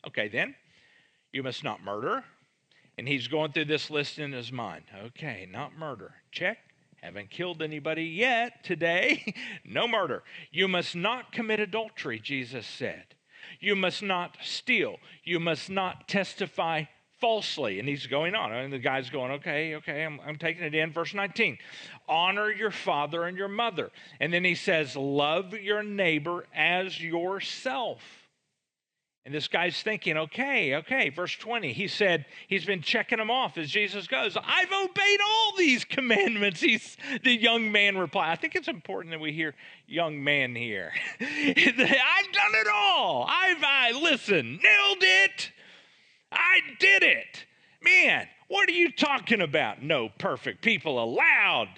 [0.06, 0.56] Okay, then,
[1.34, 2.24] you must not murder.
[2.98, 4.84] And he's going through this list in his mind.
[5.08, 6.14] Okay, not murder.
[6.32, 6.60] Check.
[7.02, 9.34] Haven't killed anybody yet today.
[9.66, 10.24] no murder.
[10.52, 13.04] You must not commit adultery, Jesus said.
[13.60, 14.98] You must not steal.
[15.24, 16.86] You must not testify
[17.20, 17.80] falsely.
[17.80, 18.54] And he's going on.
[18.54, 20.94] And the guy's going, okay, okay, I'm, I'm taking it in.
[20.94, 21.58] Verse 19
[22.08, 23.90] honor your father and your mother.
[24.20, 28.02] And then he says, love your neighbor as yourself.
[29.26, 31.08] And this guy's thinking, okay, okay.
[31.08, 34.36] Verse 20, he said, he's been checking them off as Jesus goes.
[34.36, 36.60] I've obeyed all these commandments.
[36.60, 38.32] He's, the young man replied.
[38.32, 39.56] I think it's important that we hear
[39.88, 40.92] young man here.
[41.22, 43.26] I've done it all.
[43.30, 45.52] I've, I, listen, nailed it.
[46.30, 47.46] I did it.
[47.82, 49.82] Man, what are you talking about?
[49.82, 51.70] No perfect people allowed.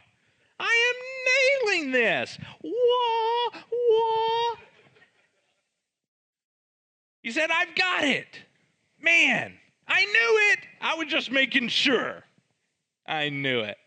[0.60, 2.40] I am nailing this.
[2.64, 4.56] Wah, wah.
[7.26, 8.40] He said, I've got it.
[9.02, 9.52] Man,
[9.88, 10.60] I knew it.
[10.80, 12.24] I was just making sure.
[13.08, 13.78] I knew it.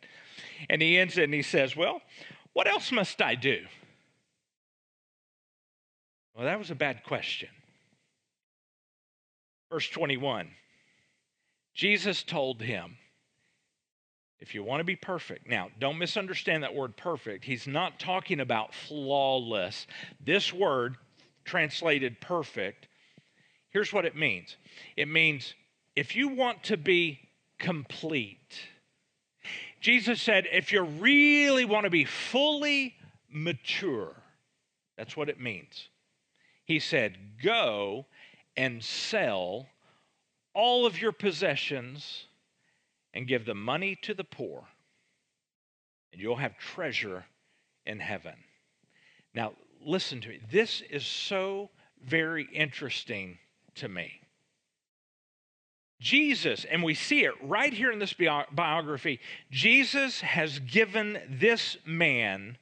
[0.68, 2.02] And he ends it and he says, Well,
[2.52, 3.60] what else must I do?
[6.34, 7.48] Well, that was a bad question.
[9.70, 10.50] Verse 21
[11.74, 12.96] Jesus told him,
[14.40, 17.44] if you want to be perfect, now don't misunderstand that word perfect.
[17.44, 19.86] He's not talking about flawless.
[20.20, 20.96] This word,
[21.44, 22.87] translated perfect,
[23.78, 24.56] Here's what it means
[24.96, 25.54] it means
[25.94, 27.20] if you want to be
[27.60, 28.58] complete,
[29.80, 32.96] Jesus said, if you really want to be fully
[33.30, 34.16] mature,
[34.96, 35.90] that's what it means.
[36.64, 38.06] He said, go
[38.56, 39.68] and sell
[40.54, 42.24] all of your possessions
[43.14, 44.64] and give the money to the poor,
[46.12, 47.26] and you'll have treasure
[47.86, 48.34] in heaven.
[49.34, 49.52] Now,
[49.86, 50.40] listen to me.
[50.50, 51.70] This is so
[52.04, 53.38] very interesting
[53.78, 54.20] to me.
[56.00, 59.18] Jesus, and we see it right here in this biography,
[59.50, 62.56] Jesus has given this man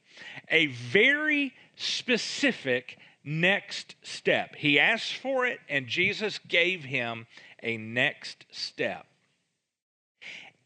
[0.50, 4.54] a very specific next step.
[4.56, 7.26] He asked for it, and Jesus gave him
[7.62, 9.06] a next step.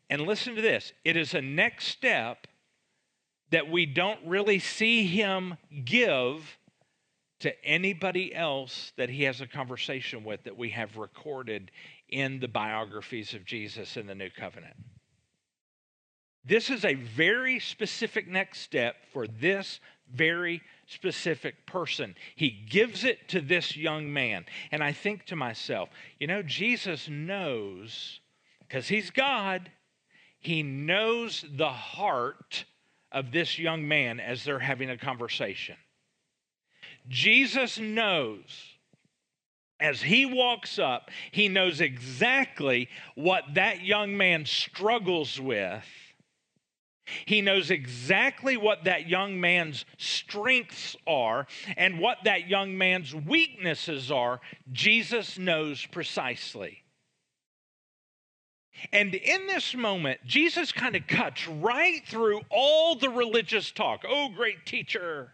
[0.09, 2.47] And listen to this it is a next step
[3.51, 6.57] that we don't really see him give
[7.40, 11.70] to anybody else that he has a conversation with that we have recorded
[12.09, 14.76] in the biographies of Jesus in the New Covenant.
[16.44, 19.81] This is a very specific next step for this
[20.12, 22.14] very specific person.
[22.35, 24.44] He gives it to this young man.
[24.72, 28.20] And I think to myself, you know, Jesus knows,
[28.61, 29.70] because he's God,
[30.40, 32.64] he knows the heart
[33.12, 35.76] of this young man as they're having a conversation.
[37.09, 38.71] Jesus knows
[39.81, 45.85] as he walks up, he knows exactly what that young man struggles with.
[47.25, 54.13] He knows exactly what that young man's strengths are and what that young man's weaknesses
[54.13, 54.41] are.
[54.71, 56.85] Jesus knows precisely.
[58.93, 64.05] And in this moment, Jesus kind of cuts right through all the religious talk.
[64.09, 65.33] Oh, great teacher.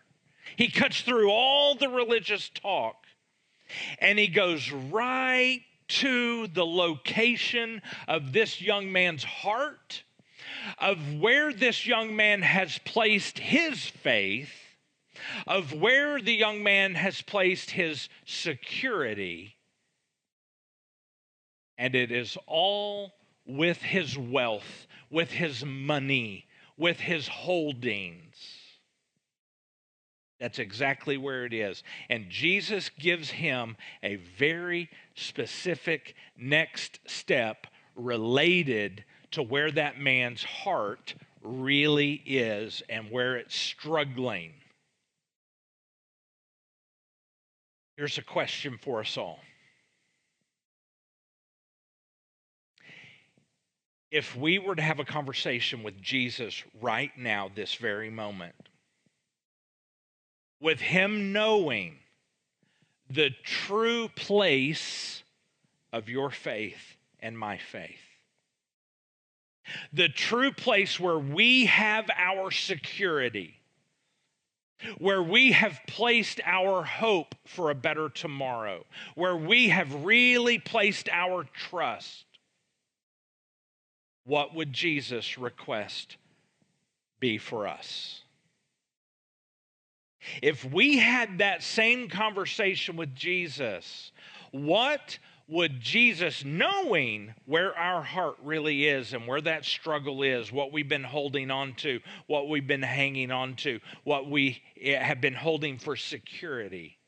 [0.55, 3.07] He cuts through all the religious talk
[3.99, 10.03] and he goes right to the location of this young man's heart,
[10.79, 14.53] of where this young man has placed his faith,
[15.47, 19.57] of where the young man has placed his security.
[21.79, 23.13] And it is all
[23.45, 28.35] with his wealth, with his money, with his holdings.
[30.41, 31.83] That's exactly where it is.
[32.11, 41.15] And Jesus gives him a very specific next step related to where that man's heart
[41.43, 44.53] really is and where it's struggling.
[47.97, 49.39] Here's a question for us all.
[54.11, 58.55] If we were to have a conversation with Jesus right now, this very moment,
[60.61, 61.99] with Him knowing
[63.09, 65.23] the true place
[65.93, 68.01] of your faith and my faith.
[69.93, 73.59] The true place where we have our security,
[74.99, 81.09] where we have placed our hope for a better tomorrow, where we have really placed
[81.09, 82.25] our trust.
[84.25, 86.17] What would Jesus' request
[87.19, 88.23] be for us?
[90.43, 94.13] If we had that same conversation with Jesus,
[94.51, 100.73] what would Jesus, knowing where our heart really is and where that struggle is, what
[100.73, 105.21] we've been holding on to, what we've been hanging on to, what we eh, have
[105.21, 106.99] been holding for security,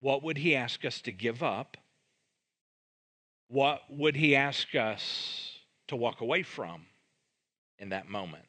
[0.00, 1.76] what would he ask us to give up?
[3.48, 6.86] What would he ask us to walk away from
[7.78, 8.44] in that moment?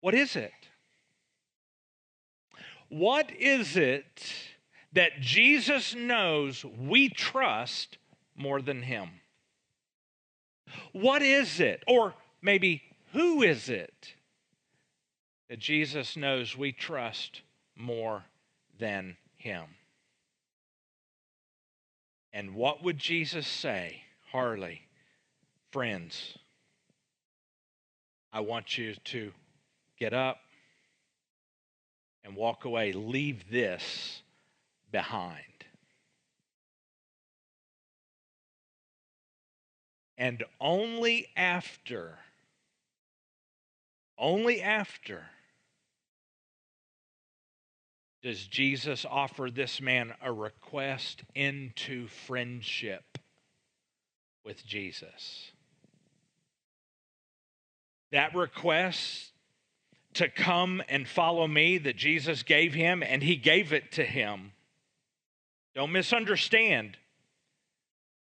[0.00, 0.52] What is it?
[2.88, 4.34] What is it
[4.92, 7.98] that Jesus knows we trust
[8.34, 9.08] more than him?
[10.92, 11.84] What is it?
[11.86, 12.82] Or maybe
[13.12, 14.14] who is it
[15.48, 17.42] that Jesus knows we trust
[17.76, 18.24] more
[18.78, 19.64] than him?
[22.32, 24.02] And what would Jesus say?
[24.30, 24.82] Harley,
[25.72, 26.38] friends,
[28.32, 29.32] I want you to
[30.00, 30.38] get up
[32.24, 32.92] and walk away.
[32.92, 34.22] Leave this
[34.90, 35.44] behind.
[40.18, 42.18] And only after,
[44.18, 45.22] only after,
[48.22, 53.18] does Jesus offer this man a request into friendship
[54.44, 55.52] with Jesus.
[58.12, 59.32] That request
[60.14, 64.52] to come and follow me that Jesus gave him, and he gave it to him.
[65.74, 66.96] Don't misunderstand.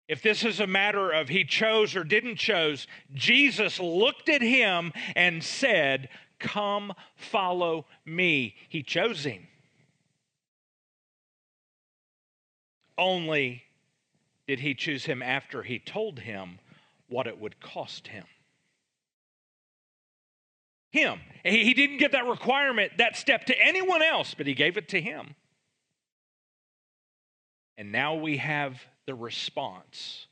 [0.09, 4.93] If this is a matter of he chose or didn't chose, Jesus looked at him
[5.15, 8.57] and said, Come follow me.
[8.69, 9.47] He chose him.
[12.99, 13.63] Only
[14.47, 16.59] did he choose him after he told him
[17.09, 18.25] what it would cost him
[20.91, 21.21] him.
[21.45, 25.01] He didn't give that requirement, that step to anyone else, but he gave it to
[25.01, 25.35] him.
[27.79, 30.27] And now we have the response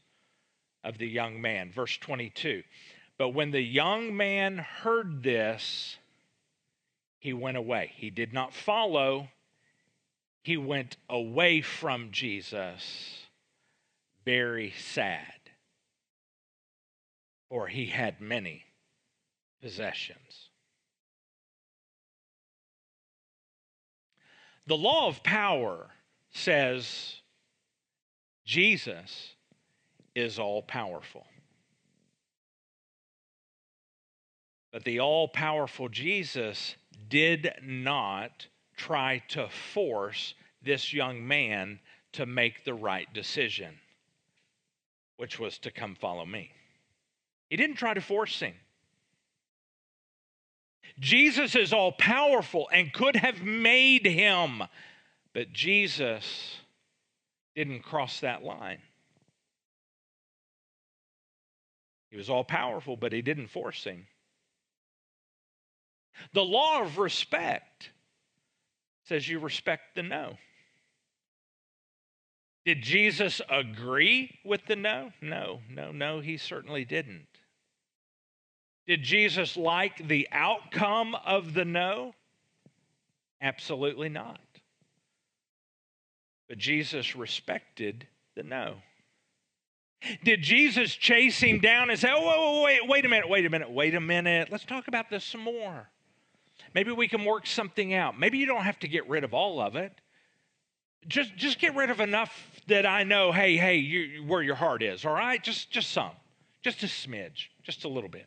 [0.85, 1.73] of the young man.
[1.73, 2.63] Verse 22.
[3.17, 5.97] But when the young man heard this,
[7.19, 7.93] he went away.
[7.97, 9.29] He did not follow,
[10.43, 13.27] he went away from Jesus,
[14.25, 15.41] very sad,
[17.49, 18.65] for he had many
[19.61, 20.48] possessions.
[24.69, 25.87] The law of power
[26.31, 27.23] says
[28.45, 29.35] Jesus
[30.15, 31.25] is all powerful.
[34.71, 36.77] But the all powerful Jesus
[37.09, 38.47] did not
[38.77, 41.81] try to force this young man
[42.13, 43.75] to make the right decision,
[45.17, 46.53] which was to come follow me.
[47.49, 48.53] He didn't try to force him.
[50.99, 54.63] Jesus is all powerful and could have made him,
[55.33, 56.59] but Jesus
[57.55, 58.79] didn't cross that line.
[62.11, 64.07] He was all powerful, but he didn't force him.
[66.33, 67.91] The law of respect
[69.05, 70.37] says you respect the no.
[72.65, 75.13] Did Jesus agree with the no?
[75.23, 77.38] No, no, no, he certainly didn't.
[78.89, 82.15] Did Jesus like the outcome of the no?
[83.43, 84.41] Absolutely not.
[86.49, 88.77] But Jesus respected the no.
[90.25, 93.71] Did Jesus chase him down and say, oh, wait, wait a minute, wait a minute,
[93.71, 94.49] wait a minute.
[94.51, 95.91] Let's talk about this some more.
[96.75, 98.19] Maybe we can work something out.
[98.19, 99.93] Maybe you don't have to get rid of all of it.
[101.07, 102.33] Just, just get rid of enough
[102.69, 105.43] that I know, hey, hey, you, where your heart is, all right?
[105.43, 106.13] Just, just some,
[106.63, 108.27] just a smidge, just a little bit.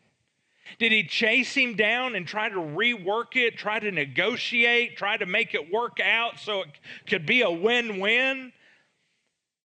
[0.79, 5.25] Did he chase him down and try to rework it, try to negotiate, try to
[5.25, 6.69] make it work out so it
[7.07, 8.53] could be a win win?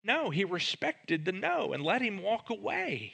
[0.03, 3.13] No, he respected the no and let him walk away.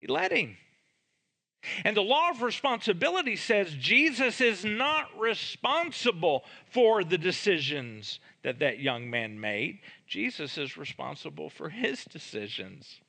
[0.00, 0.56] He let him.
[1.84, 8.78] And the law of responsibility says Jesus is not responsible for the decisions that that
[8.78, 9.80] young man made.
[10.06, 13.00] Jesus is responsible for his decisions.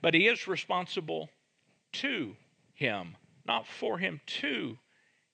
[0.00, 1.30] But he is responsible
[1.94, 2.36] to
[2.74, 3.16] him,
[3.46, 4.78] not for him, to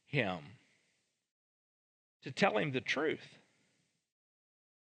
[0.06, 0.38] him,
[2.22, 3.38] to tell him the truth.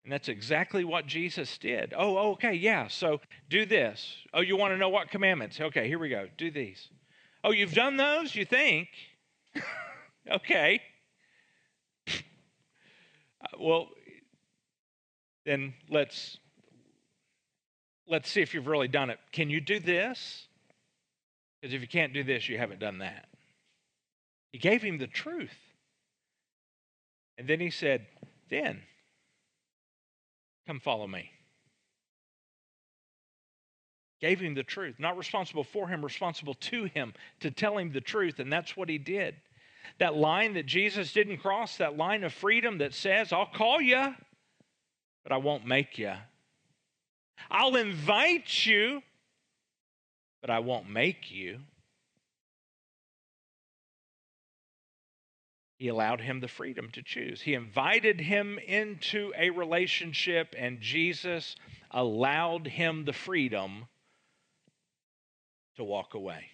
[0.05, 1.95] And that's exactly what Jesus did.
[1.97, 2.89] Oh, okay, yeah.
[2.89, 4.17] So do this.
[4.35, 5.61] Oh, you want to know what commandments?
[5.61, 6.27] Okay, here we go.
[6.37, 6.89] Do these.
[7.45, 8.89] Oh, you've done those, you think?
[10.31, 10.81] okay.
[13.45, 13.89] Uh, well,
[15.45, 16.39] then let's
[18.13, 19.19] let's see if you've really done it.
[19.33, 20.47] Can you do this?
[21.61, 23.27] Because if you can't do this, you haven't done that.
[24.53, 25.57] He gave him the truth.
[27.39, 28.07] And then he said,
[28.51, 28.83] Then
[30.67, 31.31] Come follow me.
[34.21, 38.01] Gave him the truth, not responsible for him, responsible to him to tell him the
[38.01, 39.35] truth, and that's what he did.
[39.99, 44.15] That line that Jesus didn't cross, that line of freedom that says, I'll call you,
[45.25, 46.13] but I won't make you.
[47.51, 49.03] I'll invite you,
[50.41, 51.59] but I won't make you.
[55.79, 57.43] He allowed him the freedom to choose.
[57.43, 61.57] He invited him into a relationship, and Jesus
[61.91, 63.87] allowed him the freedom
[65.77, 66.45] to walk away.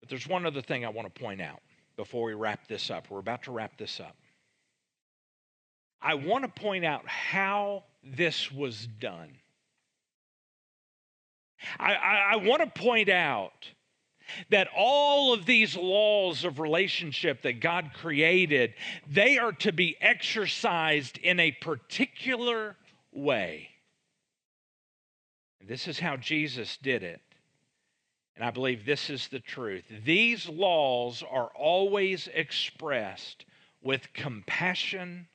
[0.00, 1.60] But there's one other thing I want to point out
[1.96, 3.10] before we wrap this up.
[3.10, 4.16] We're about to wrap this up.
[6.02, 9.30] I want to point out how this was done.
[11.78, 13.68] I, I, I want to point out
[14.50, 18.74] that all of these laws of relationship that God created,
[19.08, 22.76] they are to be exercised in a particular
[23.12, 23.68] way.
[25.66, 27.20] This is how Jesus did it.
[28.34, 29.84] And I believe this is the truth.
[30.04, 33.44] These laws are always expressed
[33.82, 35.28] with compassion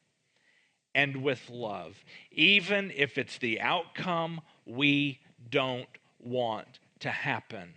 [0.98, 5.20] and with love, even if it's the outcome we
[5.52, 5.88] don't
[6.20, 7.76] want to happen.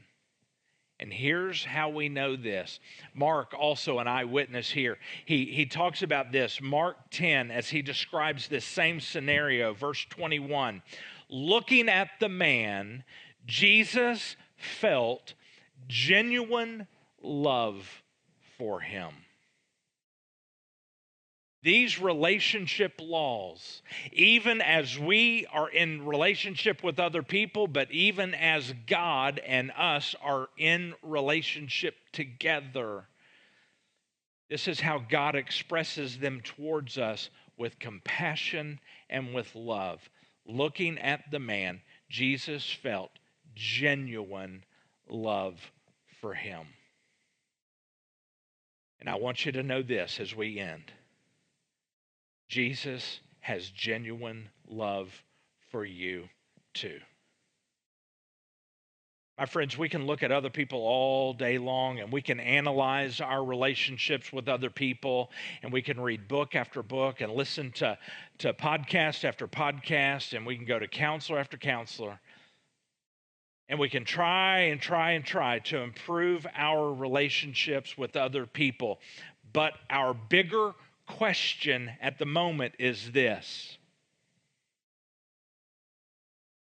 [0.98, 2.80] And here's how we know this.
[3.14, 4.96] Mark, also an eyewitness here,
[5.26, 6.62] he, he talks about this.
[6.62, 10.82] Mark 10, as he describes this same scenario, verse 21.
[11.28, 13.04] Looking at the man,
[13.46, 15.34] Jesus felt
[15.88, 16.86] genuine
[17.22, 18.02] love
[18.56, 19.12] for him.
[21.62, 23.82] These relationship laws,
[24.12, 30.14] even as we are in relationship with other people, but even as God and us
[30.22, 33.04] are in relationship together,
[34.48, 38.80] this is how God expresses them towards us with compassion
[39.10, 40.00] and with love.
[40.46, 43.10] Looking at the man, Jesus felt
[43.54, 44.64] genuine
[45.10, 45.60] love
[46.22, 46.66] for him.
[48.98, 50.90] And I want you to know this as we end.
[52.50, 55.22] Jesus has genuine love
[55.70, 56.28] for you
[56.74, 56.98] too.
[59.38, 63.20] My friends, we can look at other people all day long and we can analyze
[63.20, 65.30] our relationships with other people
[65.62, 67.96] and we can read book after book and listen to,
[68.38, 72.18] to podcast after podcast and we can go to counselor after counselor.
[73.68, 78.98] And we can try and try and try to improve our relationships with other people.
[79.52, 80.74] But our bigger
[81.16, 83.76] question at the moment is this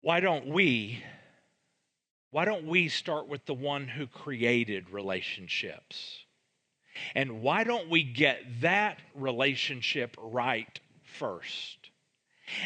[0.01, 1.03] Why don't we?
[2.31, 6.23] why don't we start with the one who created relationships?
[7.13, 11.90] And why don't we get that relationship right first?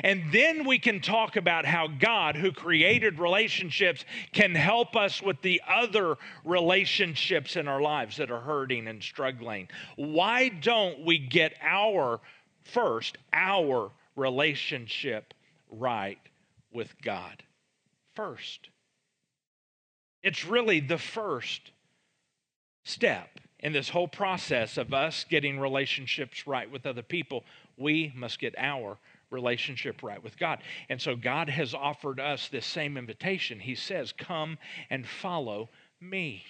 [0.03, 4.03] And then we can talk about how God, who created relationships,
[4.33, 9.67] can help us with the other relationships in our lives that are hurting and struggling.
[9.95, 12.19] Why don't we get our
[12.63, 15.33] first, our relationship
[15.69, 16.19] right
[16.71, 17.43] with God
[18.15, 18.69] first?
[20.23, 21.71] It's really the first
[22.83, 27.43] step in this whole process of us getting relationships right with other people.
[27.77, 28.97] We must get our
[29.35, 30.59] relationship right with God.
[30.89, 33.59] And so God has offered us this same invitation.
[33.59, 34.57] He says, Come
[34.89, 35.69] and follow
[36.01, 36.43] me.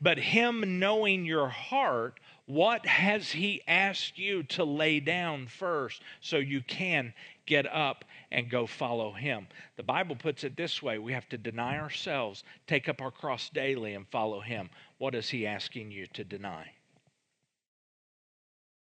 [0.00, 6.38] But Him knowing your heart, what has He asked you to lay down first so
[6.38, 7.14] you can
[7.46, 9.46] get up and go follow him.
[9.76, 13.48] The Bible puts it this way we have to deny ourselves, take up our cross
[13.50, 14.68] daily, and follow him.
[14.98, 16.72] What is he asking you to deny?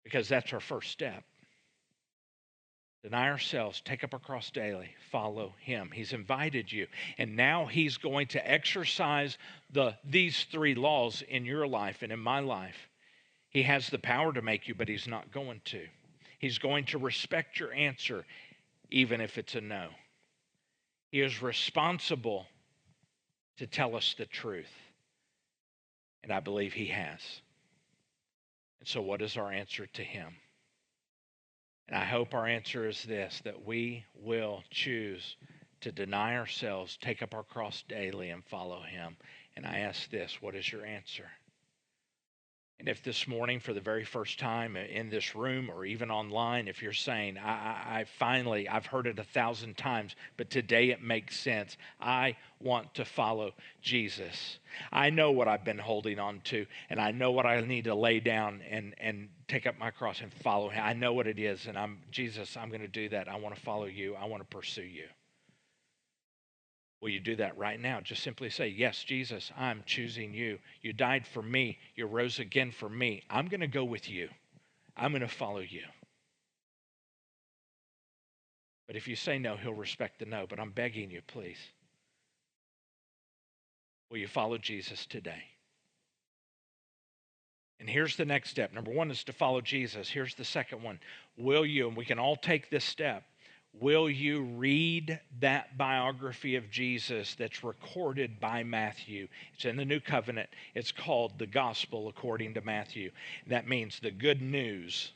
[0.03, 1.23] Because that's our first step.
[3.05, 5.91] Deny ourselves, take up our cross daily, follow him.
[5.93, 6.87] He's invited you.
[7.19, 9.37] And now he's going to exercise
[9.71, 12.89] the, these three laws in your life and in my life.
[13.51, 15.85] He has the power to make you, but he's not going to.
[16.39, 18.25] He's going to respect your answer
[18.89, 19.89] even if it's a no.
[21.11, 22.47] He is responsible
[23.57, 24.73] to tell us the truth.
[26.23, 27.21] And I believe he has.
[28.79, 30.37] And so, what is our answer to him?
[31.87, 35.37] And I hope our answer is this that we will choose
[35.81, 39.17] to deny ourselves, take up our cross daily, and follow him.
[39.55, 41.29] And I ask this what is your answer?
[42.77, 46.11] And if this morning, for the very first time uh, in this room or even
[46.11, 50.49] online, if you're saying, I, I, I, finally, I've heard it a thousand times, but
[50.49, 51.77] today it makes sense.
[52.01, 54.59] I want to follow Jesus.
[54.91, 57.95] I know what I've been holding on to, and I know what I need to
[57.95, 60.83] lay down and, and take up my cross and follow Him.
[60.83, 63.29] I know what it is, and I'm, Jesus, I'm going to do that.
[63.29, 64.15] I want to follow you.
[64.15, 65.05] I want to pursue you.
[67.01, 67.99] Will you do that right now?
[68.01, 70.59] Just simply say, Yes, Jesus, I'm choosing you.
[70.81, 71.77] You died for me.
[71.95, 73.23] You rose again for me.
[73.29, 74.29] I'm going to go with you.
[74.97, 75.83] I'm going to follow you.
[78.87, 80.45] But if you say no, he'll respect the no.
[80.47, 81.57] But I'm begging you, please.
[84.09, 85.43] Will you follow Jesus today?
[87.79, 88.73] And here's the next step.
[88.73, 90.09] Number one is to follow Jesus.
[90.09, 90.99] Here's the second one.
[91.37, 93.23] Will you, and we can all take this step,
[93.81, 99.27] Will you read that biography of Jesus that's recorded by Matthew?
[99.53, 100.49] It's in the New Covenant.
[100.73, 103.11] It's called the Gospel according to Matthew.
[103.47, 105.11] That means the good news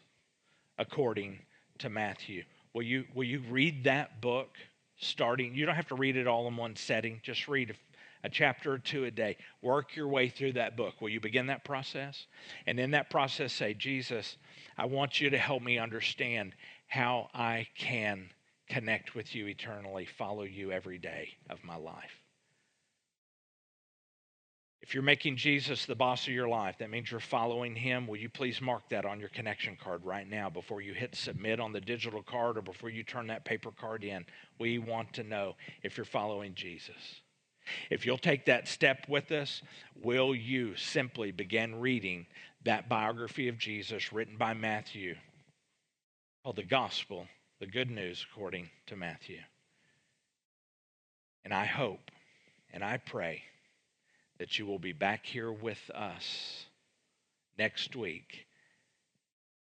[0.78, 1.40] according
[1.78, 2.44] to Matthew.
[2.74, 4.50] Will you, will you read that book
[4.98, 5.56] starting?
[5.56, 8.74] You don't have to read it all in one setting, just read a, a chapter
[8.74, 9.38] or two a day.
[9.62, 11.00] Work your way through that book.
[11.00, 12.26] Will you begin that process?
[12.68, 14.36] And in that process, say, Jesus,
[14.78, 16.56] I want you to help me understand
[16.88, 18.30] how I can
[18.70, 22.22] connect with you eternally, follow you every day of my life.
[24.82, 28.08] If you're making Jesus the boss of your life, that means you're following him.
[28.08, 31.60] Will you please mark that on your connection card right now before you hit submit
[31.60, 34.26] on the digital card or before you turn that paper card in?
[34.58, 37.22] We want to know if you're following Jesus.
[37.90, 39.62] If you'll take that step with us,
[40.02, 42.26] will you simply begin reading
[42.64, 45.16] that biography of Jesus written by Matthew
[46.44, 47.28] called the Gospel
[47.60, 49.40] the good news according to Matthew.
[51.44, 52.12] And I hope
[52.72, 53.44] and I pray
[54.38, 56.66] that you will be back here with us
[57.58, 58.46] next week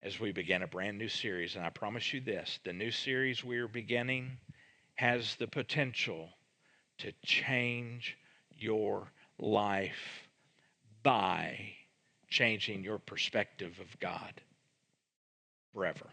[0.02, 1.56] as we begin a brand new series.
[1.56, 4.36] And I promise you this the new series we are beginning
[4.96, 6.28] has the potential
[6.98, 8.18] to change
[8.56, 9.08] your
[9.38, 10.28] life
[11.02, 11.58] by
[12.28, 14.34] changing your perspective of God
[15.72, 16.06] forever.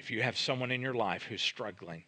[0.00, 2.04] If you have someone in your life who's struggling,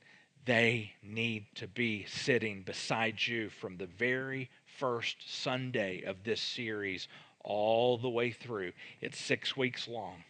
[0.47, 7.07] they need to be sitting beside you from the very first Sunday of this series
[7.45, 8.73] all the way through.
[9.03, 10.25] It's six weeks long.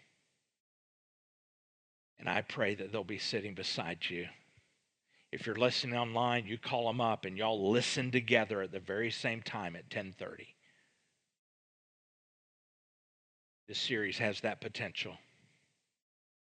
[2.19, 4.27] And I pray that they'll be sitting beside you
[5.31, 9.13] If you're listening online, you call them up and y'all listen together at the very
[9.13, 10.57] same time at 1030.
[13.69, 15.17] This series has that potential.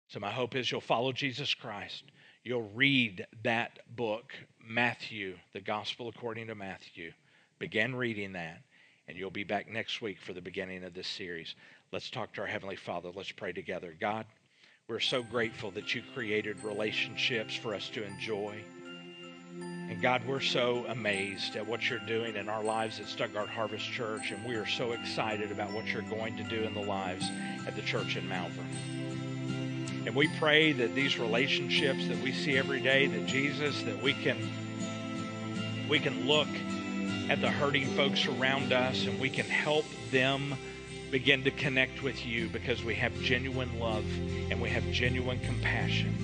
[0.08, 2.04] So my hope is you'll follow Jesus Christ.
[2.44, 4.32] You'll read that book,
[4.64, 7.12] Matthew, the Gospel according to Matthew.
[7.58, 8.62] Begin reading that,
[9.08, 11.56] and you'll be back next week for the beginning of this series.
[11.90, 13.10] Let's talk to our Heavenly Father.
[13.12, 13.96] Let's pray together.
[14.00, 14.26] God,
[14.88, 18.62] we're so grateful that you created relationships for us to enjoy.
[19.58, 23.90] And God, we're so amazed at what you're doing in our lives at Stuttgart Harvest
[23.90, 27.28] Church, and we are so excited about what you're going to do in the lives
[27.66, 29.05] at the church in Malvern.
[30.06, 34.12] And we pray that these relationships that we see every day, that Jesus, that we
[34.14, 34.38] can
[35.88, 36.48] we can look
[37.28, 40.54] at the hurting folks around us and we can help them
[41.10, 44.04] begin to connect with you because we have genuine love
[44.50, 46.14] and we have genuine compassion.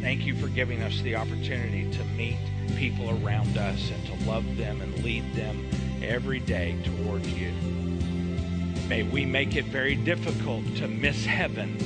[0.00, 2.38] Thank you for giving us the opportunity to meet
[2.76, 5.68] people around us and to love them and lead them
[6.02, 7.52] every day towards you.
[8.90, 11.78] May we make it very difficult to miss heaven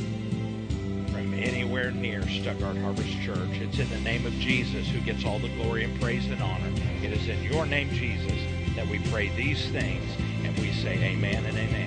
[1.12, 3.50] from anywhere near Stuttgart Harvest Church.
[3.60, 6.72] It's in the name of Jesus who gets all the glory and praise and honor.
[7.02, 8.38] It is in your name, Jesus,
[8.74, 10.10] that we pray these things
[10.44, 11.83] and we say amen and amen.